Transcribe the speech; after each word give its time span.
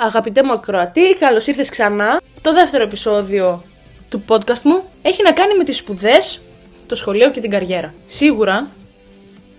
Αγαπητέ 0.00 0.42
μου 0.42 0.52
ακροατή, 0.52 1.16
καλώς 1.18 1.46
ήρθες 1.46 1.70
ξανά. 1.70 2.20
Το 2.42 2.52
δεύτερο 2.52 2.84
επεισόδιο 2.84 3.62
του 4.08 4.24
podcast 4.28 4.60
μου 4.62 4.82
έχει 5.02 5.22
να 5.22 5.32
κάνει 5.32 5.56
με 5.56 5.64
τις 5.64 5.76
σπουδές, 5.76 6.40
το 6.86 6.94
σχολείο 6.94 7.30
και 7.30 7.40
την 7.40 7.50
καριέρα. 7.50 7.94
Σίγουρα, 8.06 8.70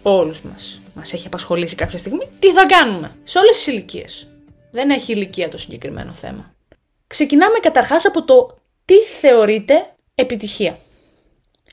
όλους 0.01 0.41
μας 0.41 0.81
μας 0.93 1.13
έχει 1.13 1.27
απασχολήσει 1.27 1.75
κάποια 1.75 1.97
στιγμή, 1.97 2.27
τι 2.39 2.51
θα 2.51 2.65
κάνουμε; 2.65 3.15
Σε 3.23 3.37
όλες 3.37 3.55
τις 3.55 3.67
ηλικίες. 3.67 4.27
Δεν 4.71 4.89
έχει 4.89 5.11
ηλικία 5.11 5.49
το 5.49 5.57
συγκεκριμένο 5.57 6.11
θέμα. 6.11 6.53
Ξεκινάμε 7.07 7.59
καταρχάς 7.59 8.05
από 8.05 8.23
το 8.23 8.57
τι 8.85 8.95
θεωρείται 8.95 9.93
επιτυχία. 10.15 10.79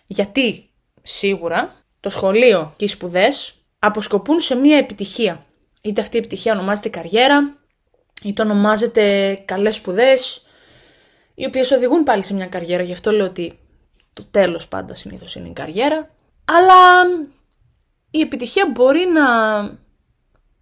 Γιατί 0.06 0.70
σίγουρα 1.02 1.74
το 2.00 2.10
σχολείο 2.10 2.72
και 2.76 2.84
οι 2.84 2.88
σπουδές 2.88 3.54
αποσκοπούν 3.78 4.40
σε 4.40 4.54
μία 4.54 4.76
επιτυχία. 4.76 5.46
Είτε 5.80 6.00
αυτή 6.00 6.16
η 6.16 6.18
επιτυχία 6.18 6.52
ονομάζεται 6.52 6.88
καριέρα, 6.88 7.56
είτε 8.24 8.42
ονομάζεται 8.42 9.34
καλές 9.44 9.74
σπουδές, 9.74 10.46
οι 11.34 11.46
οποίες 11.46 11.70
οδηγούν 11.70 12.02
πάλι 12.02 12.24
σε 12.24 12.34
μια 12.34 12.46
καριέρα, 12.46 12.82
γι' 12.82 12.92
αυτό 12.92 13.10
λέω 13.10 13.26
ότι 13.26 13.58
το 14.12 14.24
τέλος 14.30 14.68
πάντα 14.68 14.94
συνήθως 14.94 15.34
είναι 15.34 15.48
η 15.48 15.52
καριέρα, 15.52 16.10
αλλά 16.44 17.02
η 18.10 18.20
επιτυχία 18.20 18.70
μπορεί 18.74 19.06
να 19.06 19.24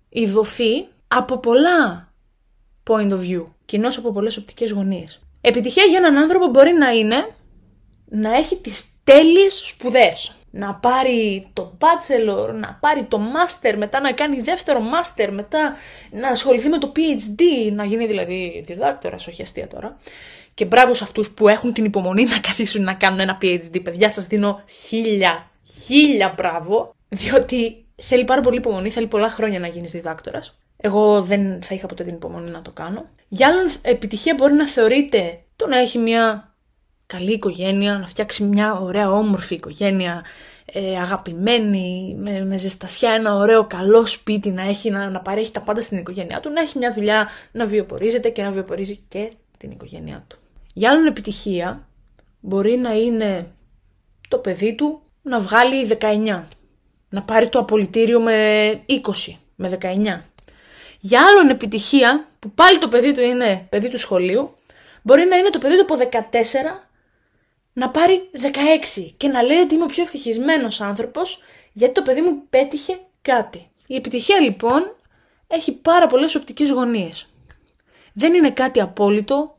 ειδωθεί 0.09 0.87
από 1.09 1.39
πολλά 1.39 2.13
point 2.91 3.11
of 3.11 3.21
view, 3.21 3.45
κοινώς 3.65 3.97
από 3.99 4.13
πολλές 4.13 4.37
οπτικές 4.37 4.71
γωνίες. 4.71 5.21
Επιτυχία 5.41 5.85
για 5.85 5.99
έναν 5.99 6.17
άνθρωπο 6.17 6.47
μπορεί 6.47 6.73
να 6.73 6.91
είναι 6.91 7.35
να 8.05 8.37
έχει 8.37 8.57
τις 8.57 8.85
τέλειες 9.05 9.63
σπουδές 9.67 10.33
να 10.57 10.75
πάρει 10.75 11.49
το 11.53 11.79
bachelor, 11.79 12.55
να 12.55 12.79
πάρει 12.81 13.07
το 13.07 13.21
master, 13.35 13.75
μετά 13.77 14.01
να 14.01 14.13
κάνει 14.13 14.41
δεύτερο 14.41 14.81
master, 14.81 15.29
μετά 15.31 15.77
να 16.11 16.29
ασχοληθεί 16.29 16.69
με 16.69 16.79
το 16.79 16.93
PhD, 16.97 17.73
να 17.73 17.85
γίνει 17.85 18.07
δηλαδή 18.07 18.65
διδάκτορα, 18.67 19.17
όχι 19.29 19.43
αστεία 19.43 19.67
τώρα. 19.67 19.97
Και 20.55 20.65
μπράβο 20.65 20.95
σε 20.95 21.05
αυτούς 21.05 21.31
που 21.31 21.49
έχουν 21.49 21.73
την 21.73 21.85
υπομονή 21.85 22.25
να 22.25 22.39
καθίσουν 22.39 22.83
να 22.83 22.95
κάνουν 22.95 23.21
ένα 23.21 23.39
PhD. 23.43 23.83
Παιδιά, 23.83 24.11
σας 24.11 24.27
δίνω 24.27 24.63
χίλια, 24.87 25.51
χίλια 25.85 26.35
μπράβο, 26.37 26.95
διότι 27.09 27.85
θέλει 28.03 28.25
πάρα 28.25 28.41
πολύ 28.41 28.57
υπομονή, 28.57 28.91
θέλει 28.91 29.07
πολλά 29.07 29.29
χρόνια 29.29 29.59
να 29.61 29.67
γίνεις 29.67 29.91
διδάκτορας. 29.91 30.59
Εγώ 30.77 31.23
δεν 31.23 31.63
θα 31.63 31.75
είχα 31.75 31.87
ποτέ 31.87 32.05
την 32.05 32.15
υπομονή 32.15 32.51
να 32.51 32.63
το 32.63 32.71
κάνω. 32.71 33.05
Για 33.29 33.49
άλλον 33.49 33.67
επιτυχία 33.83 34.35
μπορεί 34.35 34.53
να 34.53 34.69
θεωρείται 34.69 35.41
το 35.57 35.67
να 35.67 35.79
έχει 35.79 35.99
μια 35.99 36.54
καλή 37.07 37.33
οικογένεια, 37.33 37.99
να 37.99 38.07
φτιάξει 38.07 38.43
μια 38.45 38.75
ωραία 38.75 39.11
όμορφη 39.11 39.55
οικογένεια, 39.55 40.25
ε, 40.65 40.99
αγαπημένη, 40.99 42.17
με, 42.19 42.45
με 42.45 42.57
ζεστασιά, 42.57 43.11
ένα 43.11 43.35
ωραίο 43.35 43.67
καλό 43.67 44.07
σπίτι 44.07 44.51
να 44.51 44.63
έχει, 44.63 44.91
να, 44.91 45.11
να 45.11 45.21
παρέχει 45.21 45.51
τα 45.51 45.61
πάντα 45.61 45.81
στην 45.81 45.99
οικογένειά 45.99 46.41
του, 46.41 46.51
να 46.51 46.61
έχει 46.61 46.79
μια 46.79 46.93
δουλειά 46.93 47.29
να 47.53 47.67
βιοπορίζεται 47.67 48.29
και 48.29 48.43
να 48.43 48.51
βιοπορίζει 48.51 49.05
και 49.09 49.33
την 49.59 49.71
οικογένειά 49.71 50.25
του. 50.29 50.39
Για 50.75 50.91
άλλον 50.91 51.07
επιτυχία 51.07 51.89
μπορεί 52.41 52.77
να 52.77 52.93
είναι 52.93 53.47
το 54.29 54.39
παιδί 54.39 54.75
του 54.75 55.03
να 55.23 55.41
βγάλει 55.41 55.89
19, 56.01 56.43
να 57.09 57.23
πάρει 57.23 57.49
το 57.49 57.59
απολυτήριο 57.59 58.21
με 58.21 58.69
20, 58.89 59.01
με 59.55 59.79
19. 59.81 59.87
Για 61.01 61.23
άλλον 61.29 61.49
επιτυχία, 61.51 62.29
που 62.39 62.51
πάλι 62.51 62.79
το 62.79 62.89
παιδί 62.89 63.13
του 63.13 63.21
είναι 63.21 63.67
παιδί 63.69 63.89
του 63.89 63.99
σχολείου, 63.99 64.55
μπορεί 65.03 65.25
να 65.25 65.37
είναι 65.37 65.51
το 65.51 65.59
παιδί 65.59 65.77
του 65.77 65.95
από 65.95 66.09
14 66.11 66.94
να 67.75 67.91
πάρει 67.91 68.31
16 68.33 69.15
και 69.17 69.29
να 69.29 69.43
λέει 69.43 69.59
ότι 69.59 69.75
είμαι 69.75 69.85
ο 69.85 69.87
πιο 69.87 70.03
ευτυχισμένος 70.03 70.81
άνθρωπος 70.81 71.43
γιατί 71.73 71.95
το 71.95 72.03
παιδί 72.03 72.21
μου 72.21 72.43
πέτυχε 72.51 72.99
κάτι. 73.23 73.71
Η 73.87 73.95
επιτυχία 73.95 74.41
λοιπόν 74.41 74.97
έχει 75.47 75.73
πάρα 75.73 76.07
πολλές 76.07 76.35
οπτικές 76.35 76.71
γωνίες. 76.71 77.29
Δεν 78.13 78.35
είναι 78.35 78.51
κάτι 78.51 78.81
απόλυτο, 78.81 79.57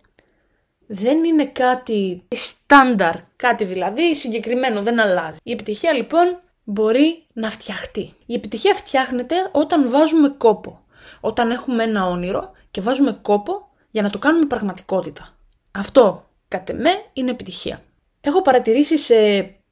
δεν 0.88 1.24
είναι 1.24 1.46
κάτι 1.46 2.24
στάνταρ, 2.32 3.16
κάτι 3.36 3.64
δηλαδή 3.64 4.16
συγκεκριμένο, 4.16 4.82
δεν 4.82 5.00
αλλάζει. 5.00 5.38
Η 5.44 5.52
επιτυχία 5.52 5.94
λοιπόν 5.94 6.40
μπορεί 6.64 7.26
να 7.34 7.50
φτιαχτεί. 7.50 8.14
Η 8.26 8.34
επιτυχία 8.34 8.74
φτιάχνεται 8.74 9.36
όταν 9.52 9.90
βάζουμε 9.90 10.30
κόπο. 10.30 10.80
Όταν 11.22 11.52
έχουμε 11.52 11.84
ένα 11.84 12.08
όνειρο 12.08 12.52
και 12.72 12.82
βάζουμε 12.82 13.20
κόπο 13.22 13.68
για 13.92 14.02
να 14.02 14.10
το 14.10 14.20
κάνουμε 14.20 14.46
πραγματικότητα. 14.46 15.38
Αυτό, 15.72 16.30
κατ' 16.48 16.70
εμέ, 16.70 16.90
είναι 17.14 17.32
επιτυχία. 17.32 17.82
Έχω 18.28 18.42
παρατηρήσει 18.42 18.98
σε 18.98 19.16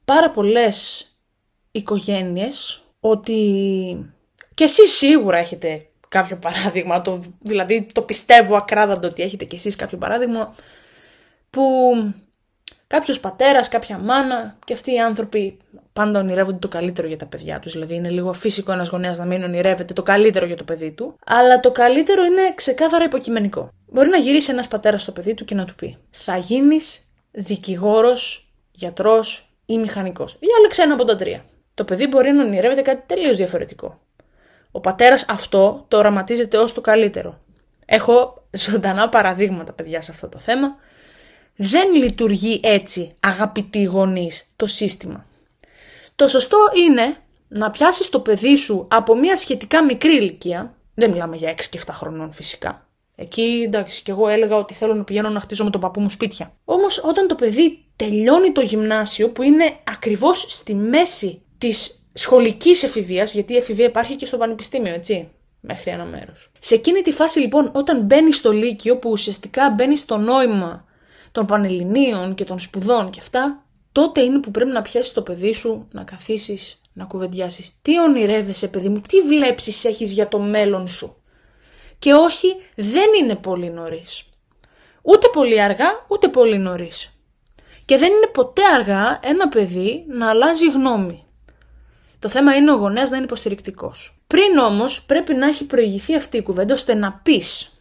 πάρα 0.04 0.30
πολλές 0.30 1.06
οικογένειες 1.70 2.82
ότι 3.00 3.34
και 4.54 4.64
εσείς 4.64 4.90
σίγουρα 4.96 5.38
έχετε 5.38 5.86
κάποιο 6.08 6.36
παράδειγμα, 6.36 7.02
το, 7.02 7.22
δηλαδή 7.40 7.86
το 7.92 8.02
πιστεύω 8.02 8.56
ακράδαντο 8.56 9.06
ότι 9.06 9.22
έχετε 9.22 9.44
και 9.44 9.56
εσείς 9.56 9.76
κάποιο 9.76 9.98
παράδειγμα, 9.98 10.54
που 11.50 11.62
κάποιος 12.86 13.20
πατέρας, 13.20 13.68
κάποια 13.68 13.98
μάνα 13.98 14.58
και 14.64 14.72
αυτοί 14.72 14.92
οι 14.92 15.00
άνθρωποι 15.00 15.58
πάντα 15.92 16.18
ονειρεύονται 16.18 16.58
το 16.58 16.68
καλύτερο 16.68 17.08
για 17.08 17.16
τα 17.18 17.26
παιδιά 17.26 17.60
τους. 17.60 17.72
Δηλαδή 17.72 17.94
είναι 17.94 18.10
λίγο 18.10 18.32
φυσικό 18.32 18.72
ένας 18.72 18.88
γονέας 18.88 19.18
να 19.18 19.24
μην 19.24 19.42
ονειρεύεται 19.42 19.92
το 19.92 20.02
καλύτερο 20.02 20.46
για 20.46 20.56
το 20.56 20.64
παιδί 20.64 20.90
του, 20.90 21.18
αλλά 21.26 21.60
το 21.60 21.72
καλύτερο 21.72 22.24
είναι 22.24 22.54
ξεκάθαρα 22.54 23.04
υποκειμενικό. 23.04 23.68
Μπορεί 23.86 24.08
να 24.08 24.16
γυρίσεις 24.16 24.48
ένας 24.48 24.68
πατέρας 24.68 25.02
στο 25.02 25.12
παιδί 25.12 25.34
του 25.34 25.44
και 25.44 25.54
να 25.54 25.64
του 25.64 25.74
πει 25.74 25.96
«Θα 26.10 26.36
γίνεις 26.36 27.08
δικηγόρος 27.30 28.43
γιατρός 28.74 29.48
ή 29.66 29.78
μηχανικός. 29.78 30.38
Διάλεξε 30.38 30.82
ένα 30.82 30.94
από 30.94 31.04
τα 31.04 31.16
τρία. 31.16 31.44
Το 31.74 31.84
παιδί 31.84 32.06
μπορεί 32.06 32.30
να 32.30 32.44
ονειρεύεται 32.44 32.82
κάτι 32.82 33.02
τελείως 33.06 33.36
διαφορετικό. 33.36 34.00
Ο 34.70 34.80
πατέρας 34.80 35.28
αυτό 35.28 35.84
το 35.88 35.96
οραματίζεται 35.96 36.56
ως 36.56 36.72
το 36.72 36.80
καλύτερο. 36.80 37.40
Έχω 37.86 38.44
ζωντανά 38.50 39.08
παραδείγματα, 39.08 39.72
παιδιά, 39.72 40.00
σε 40.00 40.10
αυτό 40.10 40.28
το 40.28 40.38
θέμα. 40.38 40.76
Δεν 41.56 41.94
λειτουργεί 41.94 42.60
έτσι, 42.62 43.16
αγαπητοί 43.20 43.82
γονείς, 43.82 44.52
το 44.56 44.66
σύστημα. 44.66 45.26
Το 46.16 46.26
σωστό 46.26 46.58
είναι 46.86 47.16
να 47.48 47.70
πιάσεις 47.70 48.08
το 48.08 48.20
παιδί 48.20 48.56
σου 48.56 48.86
από 48.90 49.14
μια 49.14 49.36
σχετικά 49.36 49.84
μικρή 49.84 50.16
ηλικία, 50.16 50.74
δεν 50.94 51.10
μιλάμε 51.10 51.36
για 51.36 51.50
6 51.50 51.68
και 51.70 51.80
7 51.86 51.90
χρονών 51.92 52.32
φυσικά, 52.32 52.86
Εκεί 53.16 53.62
εντάξει, 53.66 54.02
και 54.02 54.10
εγώ 54.10 54.28
έλεγα 54.28 54.56
ότι 54.56 54.74
θέλω 54.74 54.94
να 54.94 55.04
πηγαίνω 55.04 55.28
να 55.28 55.40
χτίζω 55.40 55.64
με 55.64 55.70
τον 55.70 55.80
παππού 55.80 56.00
μου 56.00 56.10
σπίτια. 56.10 56.52
Όμως 56.64 57.04
όταν 57.04 57.26
το 57.26 57.34
παιδί 57.34 57.83
τελειώνει 57.96 58.52
το 58.52 58.60
γυμνάσιο, 58.60 59.28
που 59.30 59.42
είναι 59.42 59.76
ακριβώς 59.84 60.46
στη 60.48 60.74
μέση 60.74 61.42
της 61.58 62.08
σχολικής 62.12 62.82
εφηβείας, 62.82 63.34
γιατί 63.34 63.52
η 63.52 63.56
εφηβεία 63.56 63.86
υπάρχει 63.86 64.16
και 64.16 64.26
στο 64.26 64.36
πανεπιστήμιο, 64.36 64.94
έτσι, 64.94 65.30
μέχρι 65.60 65.90
ένα 65.90 66.04
μέρος. 66.04 66.50
Σε 66.60 66.74
εκείνη 66.74 67.02
τη 67.02 67.12
φάση 67.12 67.38
λοιπόν, 67.38 67.70
όταν 67.74 68.00
μπαίνει 68.00 68.32
στο 68.32 68.52
Λύκειο, 68.52 68.96
που 68.96 69.10
ουσιαστικά 69.10 69.70
μπαίνει 69.70 69.96
στο 69.96 70.16
νόημα 70.16 70.84
των 71.32 71.46
πανελληνίων 71.46 72.34
και 72.34 72.44
των 72.44 72.60
σπουδών 72.60 73.10
και 73.10 73.18
αυτά, 73.22 73.64
τότε 73.92 74.20
είναι 74.20 74.40
που 74.40 74.50
πρέπει 74.50 74.70
να 74.70 74.82
πιάσεις 74.82 75.12
το 75.12 75.22
παιδί 75.22 75.52
σου, 75.52 75.88
να 75.92 76.04
καθίσεις, 76.04 76.80
να 76.92 77.04
κουβεντιάσεις. 77.04 77.78
Τι 77.82 78.00
ονειρεύεσαι, 78.00 78.68
παιδί 78.68 78.88
μου, 78.88 79.00
τι 79.00 79.20
βλέψεις 79.20 79.84
έχεις 79.84 80.12
για 80.12 80.28
το 80.28 80.38
μέλλον 80.38 80.88
σου; 80.88 81.22
Και 81.98 82.12
όχι 82.12 82.56
δεν 82.74 83.06
είναι 83.20 83.36
πολύ 83.36 83.70
νωρίς. 83.70 84.24
Ούτε 85.02 85.28
πολύ 85.32 85.60
αργά, 85.60 86.06
ούτε 86.08 86.28
πολύ 86.28 86.58
νωρίς. 86.58 87.18
Και 87.84 87.96
δεν 87.96 88.12
είναι 88.12 88.26
ποτέ 88.26 88.62
αργά 88.74 89.18
ένα 89.22 89.48
παιδί 89.48 90.04
να 90.08 90.28
αλλάζει 90.28 90.70
γνώμη. 90.70 91.24
Το 92.18 92.28
θέμα 92.28 92.56
είναι 92.56 92.72
ο 92.72 92.74
γονέας 92.74 93.10
να 93.10 93.16
είναι 93.16 93.24
υποστηρικτικός. 93.24 94.18
Πριν 94.26 94.58
όμως 94.58 95.04
πρέπει 95.04 95.34
να 95.34 95.46
έχει 95.46 95.66
προηγηθεί 95.66 96.16
αυτή 96.16 96.36
η 96.36 96.42
κουβέντα 96.42 96.74
ώστε 96.74 96.94
να 96.94 97.12
πεις. 97.22 97.78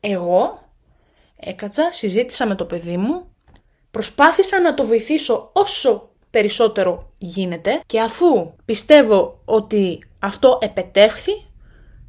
Εγώ 0.00 0.68
έκατσα, 1.36 1.88
συζήτησα 1.92 2.46
με 2.46 2.54
το 2.54 2.64
παιδί 2.64 2.96
μου, 2.96 3.26
προσπάθησα 3.90 4.60
να 4.60 4.74
το 4.74 4.84
βοηθήσω 4.84 5.50
όσο 5.52 6.10
περισσότερο 6.30 7.12
γίνεται 7.18 7.80
και 7.86 8.00
αφού 8.00 8.52
πιστεύω 8.64 9.40
ότι 9.44 10.08
αυτό 10.18 10.58
επετεύχθη, 10.62 11.32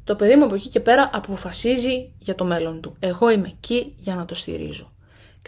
το 0.04 0.16
παιδί 0.16 0.36
μου 0.36 0.44
από 0.44 0.54
εκεί 0.54 0.68
και 0.68 0.80
πέρα 0.80 1.10
αποφασίζει 1.12 2.12
για 2.18 2.34
το 2.34 2.44
μέλλον 2.44 2.80
του. 2.80 2.96
Εγώ 2.98 3.30
είμαι 3.30 3.48
εκεί 3.48 3.94
για 3.98 4.14
να 4.14 4.24
το 4.24 4.34
στηρίζω. 4.34 4.92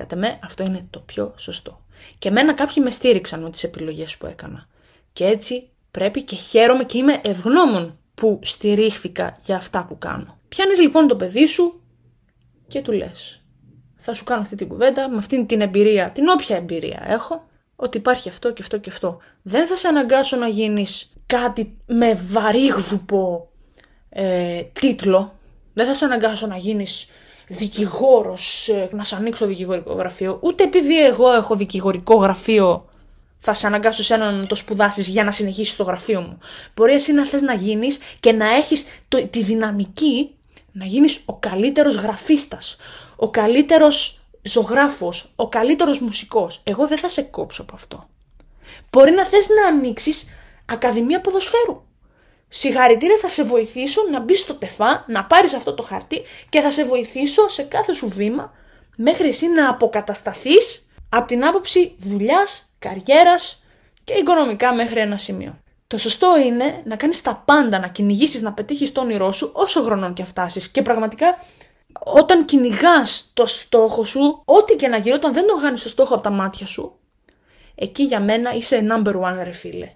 Κατά 0.00 0.17
με 0.17 0.38
αυτό 0.43 0.64
είναι 0.64 0.87
το 0.91 0.99
πιο 0.99 1.35
σωστό. 1.37 1.85
Και 2.19 2.29
εμένα 2.29 2.55
κάποιοι 2.55 2.82
με 2.85 2.91
στήριξαν 2.91 3.43
με 3.43 3.50
τις 3.50 3.64
επιλογές 3.64 4.17
που 4.17 4.26
έκανα. 4.26 4.67
Και 5.12 5.26
έτσι 5.26 5.69
πρέπει 5.91 6.23
και 6.23 6.37
χαίρομαι 6.37 6.85
και 6.85 6.99
είμαι 6.99 7.20
ευγνώμων 7.25 7.99
που 8.14 8.38
στηρίχθηκα 8.43 9.38
για 9.44 9.56
αυτά 9.56 9.85
που 9.85 9.99
κάνω. 9.99 10.38
Πιάνεις 10.49 10.81
λοιπόν 10.81 11.06
το 11.06 11.17
παιδί 11.17 11.47
σου 11.47 11.82
και 12.69 12.82
του 12.82 12.93
λες. 12.93 13.43
Θα 13.97 14.14
σου 14.14 14.25
κάνω 14.25 14.41
αυτή 14.41 14.56
την 14.56 14.69
κουβέντα 14.69 15.08
με 15.08 15.17
αυτή 15.17 15.44
την 15.44 15.61
εμπειρία, 15.61 16.11
την 16.11 16.29
όποια 16.29 16.56
εμπειρία 16.56 17.02
έχω, 17.06 17.49
ότι 17.76 17.97
υπάρχει 17.97 18.29
αυτό 18.29 18.52
και 18.52 18.62
αυτό 18.62 18.79
και 18.79 18.91
αυτό. 18.91 19.19
Δεν 19.43 19.67
θα 19.67 19.76
σε 19.76 19.88
αναγκάσω 19.88 20.37
να 20.37 20.49
γίνεις 20.49 21.12
κάτι 21.26 21.79
με 21.87 22.14
βαρύγδουπο 22.14 23.50
ε, 24.08 24.62
τίτλο. 24.62 25.38
Δεν 25.73 25.87
θα 25.87 25.94
σε 25.94 26.05
αναγκάσω 26.05 26.47
να 26.47 26.56
γίνεις 26.56 27.11
δικηγόρος, 27.52 28.69
ε, 28.69 28.88
να 28.93 29.05
σε 29.05 29.17
ανοίξω 29.17 29.47
δικηγορικό 29.47 29.93
γραφείο. 29.93 30.38
Ούτε 30.43 30.64
επειδή 30.64 31.05
εγώ 31.05 31.32
έχω 31.32 31.56
δικηγορικό 31.56 32.14
γραφείο 32.14 32.85
θα 33.38 33.52
σε 33.52 33.67
αναγκάσω 33.67 34.02
σε 34.02 34.17
να 34.17 34.47
το 34.47 34.55
σπουδάσεις 34.55 35.08
για 35.08 35.25
να 35.25 35.31
συνεχίσεις 35.31 35.76
το 35.76 35.82
γραφείο 35.82 36.20
μου. 36.20 36.38
Μπορεί 36.75 36.93
εσύ 36.93 37.12
να 37.12 37.26
θες 37.26 37.43
να 37.43 37.55
γίνεις 37.55 37.99
και 38.20 38.32
να 38.32 38.55
έχεις 38.55 38.87
τη 39.31 39.43
δυναμική 39.43 40.35
να 40.73 40.85
γίνεις 40.85 41.23
ο 41.25 41.37
καλύτερος 41.37 41.94
γραφίστας, 41.94 42.76
ο 43.17 43.31
καλύτερος 43.31 44.20
ζωγράφος, 44.43 45.32
ο 45.37 45.49
καλύτερος 45.49 46.00
μουσικός. 46.00 46.61
Εγώ 46.64 46.87
δεν 46.87 46.99
θα 46.99 47.08
σε 47.08 47.23
κόψω 47.23 47.62
από 47.62 47.75
αυτό. 47.75 48.08
Μπορεί 48.91 49.11
να 49.11 49.26
θες 49.26 49.49
να 49.49 49.67
ανοίξεις 49.67 50.29
Ακαδημία 50.67 51.20
Ποδοσφαίρου. 51.20 51.82
Συγχαρητήρια 52.52 53.17
θα 53.20 53.29
σε 53.29 53.44
βοηθήσω 53.44 54.02
να 54.11 54.20
μπεις 54.20 54.41
στο 54.41 54.55
τεφά, 54.55 55.05
να 55.08 55.25
πάρεις 55.25 55.55
αυτό 55.55 55.75
το 55.75 55.82
χαρτί 55.82 56.23
και 56.49 56.61
θα 56.61 56.70
σε 56.70 56.85
βοηθήσω 56.85 57.49
σε 57.49 57.62
κάθε 57.62 57.93
σου 57.93 58.08
βήμα 58.08 58.52
μέχρι 58.97 59.29
εσύ 59.29 59.49
να 59.49 59.69
αποκατασταθείς 59.70 60.88
από 61.08 61.26
την 61.26 61.44
άποψη 61.44 61.94
δουλειάς 61.99 62.75
καριέρας 62.79 63.64
και 64.05 64.14
οικονομικά 64.14 64.75
μέχρι 64.75 65.00
ένα 65.00 65.17
σημείο. 65.17 65.58
Το 65.87 65.97
σωστό 65.97 66.38
είναι 66.38 66.82
να 66.85 66.97
κάνεις 66.97 67.23
τα 67.23 67.43
πάντα, 67.44 67.79
να 67.79 67.88
κυνηγήσεις, 67.88 68.43
να 68.43 68.52
πετύχεις 68.52 68.93
το 68.93 69.00
όνειρό 69.00 69.32
σου 69.32 69.50
όσο 69.55 69.82
χρονών 69.82 70.14
και 70.14 70.25
φτάσεις. 70.25 70.69
Και 70.69 70.82
πραγματικά 70.82 71.38
όταν 72.05 72.44
κυνηγάς 72.44 73.31
το 73.35 73.47
στόχο 73.47 74.05
σου, 74.05 74.43
ό,τι 74.44 74.76
και 74.76 74.88
να 74.88 74.97
γίνει, 74.97 75.14
όταν 75.14 75.32
δεν 75.32 75.47
το 75.47 75.56
χάνεις 75.56 75.82
το 75.82 75.88
στόχο 75.88 76.14
από 76.14 76.23
τα 76.23 76.31
μάτια 76.31 76.67
σου, 76.67 76.99
εκεί 77.75 78.02
για 78.02 78.20
μένα 78.20 78.55
είσαι 78.55 78.87
number 78.91 79.14
one 79.20 79.41
ρε 79.43 79.52
φίλε. 79.52 79.94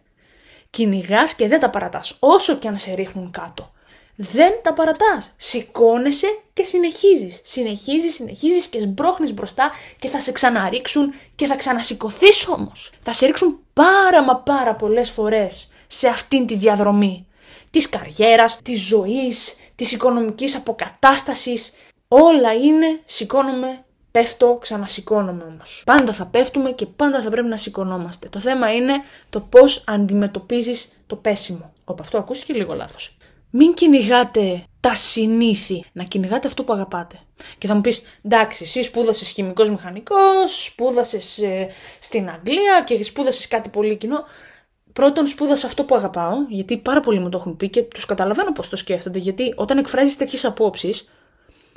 Κυνηγάς 0.74 1.34
και 1.34 1.48
δεν 1.48 1.60
τα 1.60 1.70
παρατάς, 1.70 2.16
όσο 2.18 2.56
και 2.56 2.68
αν 2.68 2.78
σε 2.78 2.94
ρίχνουν 2.94 3.30
κάτω 3.30 3.72
δεν 4.16 4.52
τα 4.62 4.72
παρατάς. 4.72 5.32
Σηκώνεσαι 5.36 6.38
και 6.52 6.64
συνεχίζεις. 6.64 7.40
Συνεχίζεις, 7.42 8.14
συνεχίζεις 8.14 8.66
και 8.66 8.80
σμπρώχνεις 8.80 9.34
μπροστά 9.34 9.70
και 9.98 10.08
θα 10.08 10.20
σε 10.20 10.32
ξαναρίξουν 10.32 11.14
και 11.34 11.46
θα 11.46 11.56
ξανασηκωθείς 11.56 12.48
όμως. 12.48 12.92
Θα 13.02 13.12
σε 13.12 13.26
ρίξουν 13.26 13.60
πάρα 13.72 14.22
μα 14.24 14.36
πάρα 14.36 14.74
πολλές 14.74 15.10
φορές 15.10 15.68
σε 15.86 16.08
αυτήν 16.08 16.46
τη 16.46 16.56
διαδρομή 16.56 17.26
της 17.70 17.88
καριέρας, 17.88 18.58
της 18.62 18.80
ζωής, 18.80 19.56
της 19.74 19.92
οικονομικής 19.92 20.56
αποκατάστασης. 20.56 21.72
Όλα 22.08 22.52
είναι 22.52 23.00
σηκώνομαι, 23.04 23.84
πέφτω, 24.18 24.58
ξανασηκώνομαι 24.60 25.44
όμως. 25.44 25.82
Πάντα 25.86 26.12
θα 26.12 26.26
πέφτουμε 26.26 26.70
και 26.70 26.86
πάντα 26.86 27.22
θα 27.22 27.30
πρέπει 27.30 27.48
να 27.48 27.56
σηκωνόμαστε. 27.56 28.28
Το 28.28 28.40
θέμα 28.40 28.74
είναι 28.74 28.92
το 29.30 29.40
πώς 29.40 29.84
αντιμετωπίζεις 29.86 30.92
το 31.06 31.16
πέσιμο. 31.16 31.72
Οπ, 31.84 32.00
αυτό 32.00 32.18
ακούστηκε 32.18 32.52
λίγο 32.52 32.74
λάθος 32.74 33.16
μην 33.56 33.74
κυνηγάτε 33.74 34.64
τα 34.80 34.94
συνήθη, 34.94 35.84
να 35.92 36.04
κυνηγάτε 36.04 36.46
αυτό 36.46 36.64
που 36.64 36.72
αγαπάτε. 36.72 37.18
Και 37.58 37.66
θα 37.66 37.74
μου 37.74 37.80
πεις, 37.80 38.02
εντάξει, 38.22 38.62
εσύ 38.64 38.82
σπούδασες 38.82 39.28
χημικός 39.28 39.70
μηχανικός, 39.70 40.64
σπούδασες 40.64 41.38
ε, 41.38 41.68
στην 42.00 42.30
Αγγλία 42.30 42.82
και 42.86 43.02
σπούδασες 43.02 43.48
κάτι 43.48 43.68
πολύ 43.68 43.96
κοινό. 43.96 44.24
Πρώτον, 44.92 45.26
σπούδασα 45.26 45.66
αυτό 45.66 45.84
που 45.84 45.94
αγαπάω, 45.94 46.34
γιατί 46.48 46.76
πάρα 46.76 47.00
πολλοί 47.00 47.18
μου 47.18 47.28
το 47.28 47.36
έχουν 47.36 47.56
πει 47.56 47.68
και 47.68 47.82
τους 47.82 48.04
καταλαβαίνω 48.04 48.52
πώς 48.52 48.68
το 48.68 48.76
σκέφτονται, 48.76 49.18
γιατί 49.18 49.52
όταν 49.56 49.78
εκφράζεις 49.78 50.16
τέτοιες 50.16 50.44
απόψεις, 50.44 51.08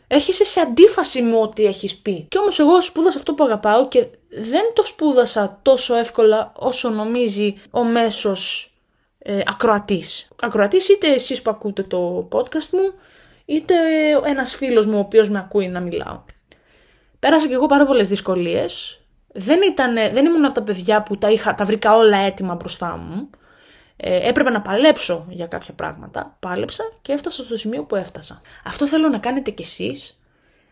έρχεσαι 0.07 0.45
σε 0.45 0.59
αντίφαση 0.59 1.21
με 1.21 1.38
ό,τι 1.38 1.65
έχεις 1.65 1.95
πει. 1.95 2.25
Και 2.30 2.38
όμως 2.38 2.59
εγώ 2.59 2.81
σπούδασα 2.81 3.18
αυτό 3.18 3.33
που 3.33 3.44
αγαπάω 3.44 3.88
και 3.88 4.07
δεν 4.30 4.74
το 4.74 4.83
σπούδασα 4.83 5.59
τόσο 5.62 5.95
εύκολα 5.95 6.51
όσο 6.56 6.89
νομίζει 6.89 7.56
ο 7.71 7.83
μέσος 7.83 8.71
ε, 9.19 9.42
ακροατής. 9.45 10.27
Ακροατής 10.42 10.89
είτε 10.89 11.07
εσείς 11.07 11.42
που 11.42 11.50
ακούτε 11.50 11.83
το 11.83 12.27
podcast 12.31 12.69
μου, 12.71 12.94
είτε 13.45 13.75
ένας 14.25 14.56
φίλος 14.56 14.86
μου 14.86 14.98
ο 14.98 15.00
οποίος 15.00 15.30
με 15.30 15.39
ακούει 15.39 15.68
να 15.68 15.80
μιλάω. 15.80 16.24
Πέρασα 17.19 17.48
και 17.48 17.53
εγώ 17.53 17.65
πάρα 17.65 17.86
πολλές 17.86 18.10
δυσκολίες. 18.10 19.01
Δεν, 19.33 19.62
ήταν, 19.62 19.94
δεν 19.94 20.25
ήμουν 20.25 20.45
από 20.45 20.53
τα 20.53 20.63
παιδιά 20.63 21.03
που 21.03 21.18
τα, 21.18 21.31
είχα, 21.31 21.56
τα 21.56 21.65
βρήκα 21.65 21.95
όλα 21.95 22.18
έτοιμα 22.18 22.56
μπροστά 22.56 22.98
μου. 22.98 23.30
Ε, 23.97 24.27
έπρεπε 24.27 24.49
να 24.49 24.61
παλέψω 24.61 25.25
για 25.29 25.47
κάποια 25.47 25.73
πράγματα. 25.73 26.38
Πάλεψα 26.39 26.83
και 27.01 27.11
έφτασα 27.11 27.44
στο 27.44 27.57
σημείο 27.57 27.83
που 27.83 27.95
έφτασα. 27.95 28.41
Αυτό 28.63 28.88
θέλω 28.88 29.07
να 29.07 29.17
κάνετε 29.17 29.51
κι 29.51 29.61
εσείς, 29.61 30.21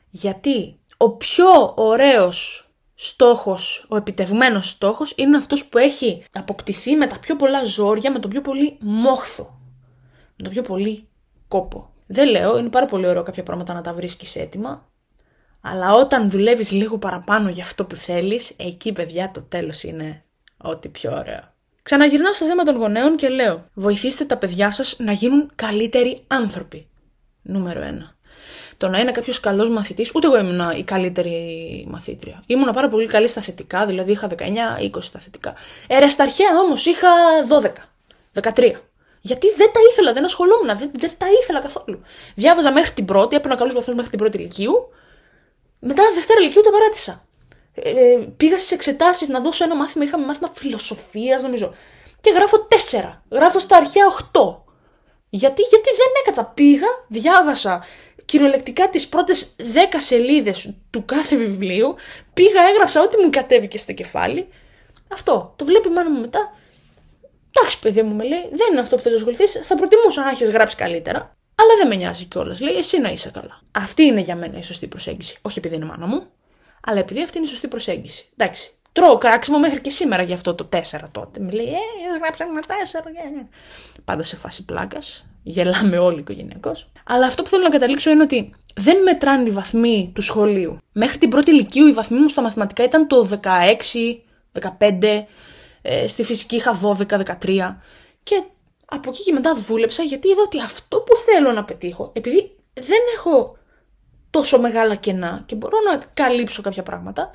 γιατί 0.09 0.79
ο 0.97 1.11
πιο 1.11 1.73
ωραίος 1.75 2.69
στόχος, 2.95 3.85
ο 3.89 3.95
επιτευμένος 3.95 4.69
στόχος 4.69 5.13
είναι 5.15 5.37
αυτός 5.37 5.65
που 5.65 5.77
έχει 5.77 6.25
αποκτηθεί 6.33 6.95
με 6.95 7.07
τα 7.07 7.19
πιο 7.19 7.35
πολλά 7.35 7.65
ζόρια, 7.65 8.11
με 8.11 8.19
το 8.19 8.27
πιο 8.27 8.41
πολύ 8.41 8.77
μόχθο, 8.79 9.59
με 10.35 10.43
το 10.43 10.49
πιο 10.49 10.61
πολύ 10.61 11.07
κόπο. 11.47 11.89
Δεν 12.07 12.29
λέω, 12.29 12.57
είναι 12.57 12.69
πάρα 12.69 12.85
πολύ 12.85 13.07
ωραίο 13.07 13.23
κάποια 13.23 13.43
πράγματα 13.43 13.73
να 13.73 13.81
τα 13.81 13.93
βρίσκεις 13.93 14.35
έτοιμα, 14.35 14.89
αλλά 15.61 15.91
όταν 15.91 16.29
δουλεύεις 16.29 16.71
λίγο 16.71 16.97
παραπάνω 16.97 17.49
για 17.49 17.63
αυτό 17.63 17.85
που 17.85 17.95
θέλεις, 17.95 18.55
εκεί 18.57 18.91
παιδιά 18.91 19.31
το 19.31 19.41
τέλος 19.41 19.83
είναι 19.83 20.23
ό,τι 20.57 20.89
πιο 20.89 21.17
ωραίο. 21.17 21.54
Ξαναγυρνάω 21.85 22.33
στο 22.33 22.45
θέμα 22.45 22.63
των 22.63 22.75
γονέων 22.75 23.15
και 23.15 23.29
λέω: 23.29 23.69
Βοηθήστε 23.73 24.25
τα 24.25 24.37
παιδιά 24.37 24.71
σας 24.71 24.99
να 24.99 25.11
γίνουν 25.11 25.51
καλύτεροι 25.55 26.23
άνθρωποι. 26.27 26.87
Νούμερο 27.41 27.81
1 27.81 28.15
το 28.77 28.87
να 28.89 28.99
είναι 28.99 29.11
κάποιος 29.11 29.39
καλός 29.39 29.69
μαθητής, 29.69 30.11
ούτε 30.13 30.27
εγώ 30.27 30.37
ήμουν 30.37 30.69
η 30.77 30.83
καλύτερη 30.83 31.85
μαθήτρια. 31.89 32.43
Ήμουν 32.45 32.73
πάρα 32.73 32.89
πολύ 32.89 33.07
καλή 33.07 33.27
στα 33.27 33.41
θετικά, 33.41 33.85
δηλαδή 33.85 34.11
είχα 34.11 34.27
19-20 34.27 34.97
στα 34.99 35.19
θετικά. 35.19 35.53
Ερε 35.87 36.07
στα 36.07 36.23
αρχαία 36.23 36.59
όμως 36.63 36.85
είχα 36.85 37.09
12, 38.33 38.41
13. 38.41 38.71
Γιατί 39.21 39.47
δεν 39.57 39.71
τα 39.73 39.79
ήθελα, 39.91 40.13
δεν 40.13 40.25
ασχολούμουν, 40.25 40.77
δεν, 40.77 40.91
δεν 40.93 41.11
τα 41.17 41.25
ήθελα 41.41 41.59
καθόλου. 41.59 42.01
Διάβαζα 42.35 42.71
μέχρι 42.71 42.93
την 42.93 43.05
πρώτη, 43.05 43.35
έπαιρνα 43.35 43.55
καλούς 43.57 43.73
βαθμούς 43.73 43.95
μέχρι 43.95 44.09
την 44.09 44.19
πρώτη 44.19 44.37
ηλικίου. 44.37 44.89
Μετά 45.79 46.03
Δευτέρα 46.13 46.39
ηλικίου 46.41 46.61
τα 46.61 46.71
παράτησα. 46.71 47.24
Ε, 47.75 47.89
ε 47.89 48.17
πήγα 48.37 48.57
στις 48.57 48.71
εξετάσεις 48.71 49.27
να 49.27 49.39
δώσω 49.39 49.63
ένα 49.63 49.75
μάθημα, 49.75 50.03
είχαμε 50.03 50.25
μάθημα 50.25 50.49
φιλοσοφίας 50.53 51.41
νομίζω. 51.41 51.73
Και 52.21 52.31
γράφω 52.31 52.67
4. 52.91 53.21
Γράφω 53.31 53.59
στα 53.59 53.77
αρχαία 53.77 54.05
8. 54.31 54.63
Γιατί, 55.29 55.61
γιατί 55.61 55.89
δεν 55.89 56.07
έκατσα. 56.21 56.51
Πήγα, 56.55 56.87
διάβασα 57.07 57.83
κυριολεκτικά 58.25 58.89
τις 58.89 59.07
πρώτες 59.07 59.55
10 59.57 59.61
σελίδες 59.97 60.73
του 60.89 61.05
κάθε 61.05 61.35
βιβλίου, 61.35 61.95
πήγα, 62.33 62.61
έγραψα 62.73 63.01
ό,τι 63.01 63.23
μου 63.23 63.29
κατέβηκε 63.29 63.77
στο 63.77 63.93
κεφάλι. 63.93 64.47
Αυτό. 65.11 65.53
Το 65.55 65.65
βλέπει 65.65 65.87
η 65.87 65.91
μάνα 65.91 66.09
μου 66.09 66.19
μετά. 66.21 66.53
Εντάξει, 67.51 67.79
παιδί 67.79 68.01
μου, 68.01 68.15
με 68.15 68.23
λέει, 68.23 68.41
δεν 68.51 68.67
είναι 68.71 68.79
αυτό 68.79 68.95
που 68.95 69.01
θες 69.01 69.11
να 69.11 69.17
ασχοληθείς. 69.17 69.61
Θα 69.63 69.75
προτιμούσα 69.75 70.23
να 70.23 70.29
έχεις 70.29 70.49
γράψει 70.49 70.75
καλύτερα. 70.75 71.35
Αλλά 71.55 71.75
δεν 71.77 71.87
με 71.87 71.95
νοιάζει 71.95 72.25
κιόλας. 72.25 72.59
Λέει, 72.59 72.75
εσύ 72.75 72.99
να 72.99 73.09
είσαι 73.09 73.31
καλά. 73.31 73.61
Αυτή 73.71 74.03
είναι 74.03 74.19
για 74.19 74.35
μένα 74.35 74.57
η 74.57 74.63
σωστή 74.63 74.87
προσέγγιση. 74.87 75.37
Όχι 75.41 75.59
επειδή 75.59 75.75
είναι 75.75 75.85
μάνα 75.85 76.05
μου, 76.07 76.27
αλλά 76.85 76.99
επειδή 76.99 77.21
αυτή 77.21 77.37
είναι 77.37 77.47
η 77.47 77.49
σωστή 77.49 77.67
προσέγγιση. 77.67 78.27
Εντάξει. 78.37 78.69
Τρώω 78.91 79.17
κράξιμο 79.17 79.59
μέχρι 79.59 79.81
και 79.81 79.89
σήμερα 79.89 80.23
για 80.23 80.35
αυτό 80.35 80.55
το 80.55 80.69
4 80.71 80.79
τότε. 81.11 81.39
Μου 81.39 81.49
λέει, 81.49 81.65
Ε, 81.65 82.17
γράψαμε 82.21 82.59
4. 82.67 82.71
Yeah. 82.71 83.47
Πάντα 84.05 84.23
σε 84.23 84.35
φάση 84.35 84.65
πλάκα. 84.65 84.97
Γελάμε 85.43 85.97
όλοι 85.97 86.19
οικογενειακώς. 86.19 86.91
Αλλά 87.05 87.25
αυτό 87.25 87.43
που 87.43 87.49
θέλω 87.49 87.63
να 87.63 87.69
καταλήξω 87.69 88.09
είναι 88.09 88.23
ότι 88.23 88.53
δεν 88.75 89.01
μετράνε 89.01 89.47
οι 89.47 89.51
βαθμοί 89.51 90.11
του 90.15 90.21
σχολείου. 90.21 90.77
Μέχρι 90.91 91.17
την 91.17 91.29
πρώτη 91.29 91.51
ηλικίου 91.51 91.87
οι 91.87 91.91
βαθμοί 91.91 92.19
μου 92.19 92.27
στα 92.27 92.41
μαθηματικά 92.41 92.83
ήταν 92.83 93.07
το 93.07 93.29
16, 93.41 94.21
15, 94.79 95.25
ε, 95.81 96.07
στη 96.07 96.23
φυσική 96.23 96.55
είχα 96.55 96.79
12, 96.81 97.17
13. 97.17 97.81
Και 98.23 98.43
από 98.85 99.09
εκεί 99.09 99.23
και 99.23 99.33
μετά 99.33 99.53
δούλεψα 99.53 100.03
γιατί 100.03 100.27
είδα 100.27 100.41
ότι 100.45 100.61
αυτό 100.61 100.97
που 100.97 101.15
θέλω 101.15 101.51
να 101.51 101.63
πετύχω, 101.63 102.11
επειδή 102.13 102.55
δεν 102.73 102.99
έχω 103.17 103.57
τόσο 104.35 104.59
μεγάλα 104.59 104.95
κενά 104.95 105.43
και 105.45 105.55
μπορώ 105.55 105.77
να 105.91 105.99
καλύψω 106.13 106.61
κάποια 106.61 106.83
πράγματα, 106.83 107.31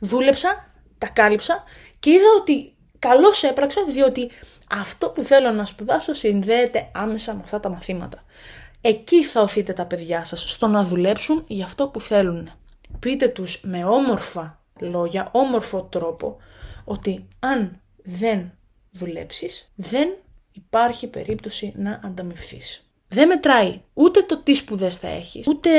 δούλεψα, 0.00 0.72
τα 0.98 1.08
κάλυψα 1.08 1.62
και 1.98 2.10
είδα 2.10 2.26
ότι 2.40 2.74
καλώς 2.98 3.42
έπραξα 3.42 3.84
διότι 3.84 4.30
αυτό 4.70 5.08
που 5.08 5.22
θέλω 5.22 5.50
να 5.50 5.64
σπουδάσω 5.64 6.12
συνδέεται 6.12 6.90
άμεσα 6.94 7.34
με 7.34 7.40
αυτά 7.44 7.60
τα 7.60 7.68
μαθήματα. 7.68 8.24
Εκεί 8.80 9.24
θα 9.24 9.40
οθείτε 9.40 9.72
τα 9.72 9.84
παιδιά 9.84 10.24
σας, 10.24 10.50
στο 10.50 10.66
να 10.66 10.82
δουλέψουν 10.82 11.44
για 11.46 11.64
αυτό 11.64 11.88
που 11.88 12.00
θέλουν. 12.00 12.50
Πείτε 12.98 13.28
τους 13.28 13.60
με 13.64 13.84
όμορφα 13.84 14.62
λόγια, 14.80 15.28
όμορφο 15.32 15.82
τρόπο, 15.82 16.36
ότι 16.84 17.28
αν 17.38 17.80
δεν 18.02 18.52
δουλέψεις, 18.90 19.72
δεν 19.74 20.08
υπάρχει 20.52 21.06
περίπτωση 21.06 21.72
να 21.76 22.00
ανταμυφθείς. 22.04 22.88
Δεν 23.08 23.28
μετράει 23.28 23.80
ούτε 23.94 24.22
το 24.22 24.42
τι 24.42 24.54
σπουδές 24.54 24.96
θα 24.96 25.08
έχεις, 25.08 25.48
ούτε 25.48 25.70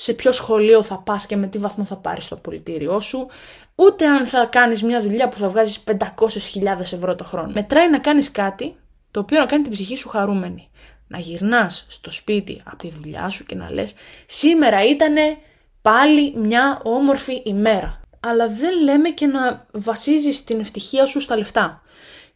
σε 0.00 0.12
ποιο 0.12 0.32
σχολείο 0.32 0.82
θα 0.82 0.98
πας 0.98 1.26
και 1.26 1.36
με 1.36 1.46
τι 1.46 1.58
βαθμό 1.58 1.84
θα 1.84 1.96
πάρεις 1.96 2.28
το 2.28 2.36
πολιτήριό 2.36 3.00
σου, 3.00 3.28
ούτε 3.74 4.06
αν 4.06 4.26
θα 4.26 4.46
κάνεις 4.46 4.82
μια 4.82 5.00
δουλειά 5.00 5.28
που 5.28 5.36
θα 5.36 5.48
βγάζεις 5.48 5.84
500.000 5.86 6.80
ευρώ 6.80 7.14
το 7.14 7.24
χρόνο. 7.24 7.52
Μετράει 7.54 7.90
να 7.90 7.98
κάνεις 7.98 8.30
κάτι 8.30 8.76
το 9.10 9.20
οποίο 9.20 9.38
να 9.38 9.46
κάνει 9.46 9.62
την 9.62 9.72
ψυχή 9.72 9.96
σου 9.96 10.08
χαρούμενη. 10.08 10.70
να 11.06 11.18
γυρνάς 11.18 11.86
στο 11.88 12.10
σπίτι 12.10 12.62
από 12.64 12.76
τη 12.76 12.90
δουλειά 12.90 13.28
σου 13.28 13.44
και 13.44 13.54
να 13.54 13.70
λες 13.70 13.94
σήμερα 14.26 14.84
ήτανε 14.84 15.36
πάλι 15.82 16.32
μια 16.36 16.80
όμορφη 16.84 17.42
ημέρα. 17.44 18.00
Αλλά 18.20 18.48
δεν 18.48 18.82
λέμε 18.82 19.10
και 19.10 19.26
να 19.26 19.66
βασίζεις 19.72 20.44
την 20.44 20.60
ευτυχία 20.60 21.06
σου 21.06 21.20
στα 21.20 21.36
λεφτά 21.36 21.82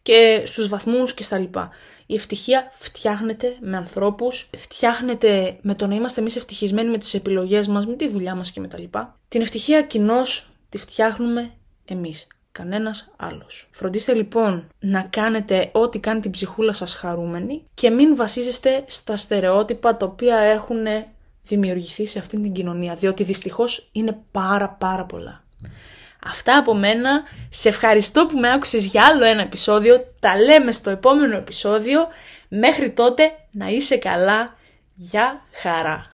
και 0.03 0.43
στους 0.45 0.67
βαθμούς 0.67 1.13
και 1.13 1.23
στα 1.23 1.37
λοιπά. 1.37 1.69
Η 2.05 2.15
ευτυχία 2.15 2.67
φτιάχνεται 2.71 3.55
με 3.61 3.77
ανθρώπους, 3.77 4.49
φτιάχνεται 4.57 5.57
με 5.61 5.75
το 5.75 5.87
να 5.87 5.95
είμαστε 5.95 6.21
εμείς 6.21 6.35
ευτυχισμένοι 6.35 6.89
με 6.89 6.97
τις 6.97 7.13
επιλογές 7.13 7.67
μας, 7.67 7.87
με 7.87 7.95
τη 7.95 8.07
δουλειά 8.07 8.35
μας 8.35 8.51
και 8.51 8.59
με 8.59 8.67
τα 8.67 8.79
λοιπά. 8.79 9.19
Την 9.27 9.41
ευτυχία 9.41 9.81
κοινώς 9.81 10.49
τη 10.69 10.77
φτιάχνουμε 10.77 11.51
εμείς 11.85 12.27
κανένας 12.51 13.13
άλλος. 13.15 13.67
Φροντίστε 13.71 14.13
λοιπόν 14.13 14.67
να 14.79 15.01
κάνετε 15.01 15.69
ό,τι 15.73 15.99
κάνει 15.99 16.19
την 16.19 16.31
ψυχούλα 16.31 16.71
σας 16.71 16.93
χαρούμενη 16.93 17.63
και 17.73 17.89
μην 17.89 18.15
βασίζεστε 18.15 18.83
στα 18.87 19.17
στερεότυπα 19.17 19.97
τα 19.97 20.05
οποία 20.05 20.37
έχουν 20.37 20.85
δημιουργηθεί 21.43 22.05
σε 22.05 22.19
αυτήν 22.19 22.41
την 22.41 22.51
κοινωνία, 22.51 22.93
διότι 22.93 23.23
δυστυχώς 23.23 23.89
είναι 23.91 24.19
πάρα 24.31 24.69
πάρα 24.69 25.05
πολλά. 25.05 25.43
Αυτά 26.25 26.57
από 26.57 26.73
μένα. 26.73 27.23
Σε 27.49 27.69
ευχαριστώ 27.69 28.25
που 28.25 28.37
με 28.37 28.51
άκουσες 28.51 28.85
για 28.85 29.05
άλλο 29.05 29.25
ένα 29.25 29.41
επεισόδιο. 29.41 30.13
Τα 30.19 30.37
λέμε 30.37 30.71
στο 30.71 30.89
επόμενο 30.89 31.37
επεισόδιο. 31.37 32.07
Μέχρι 32.47 32.91
τότε 32.91 33.23
να 33.51 33.67
είσαι 33.67 33.97
καλά. 33.97 34.55
Για 34.95 35.41
χαρά. 35.51 36.12